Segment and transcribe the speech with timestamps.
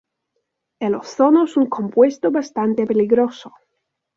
[0.79, 3.53] El ozono es un compuesto bastante peligroso.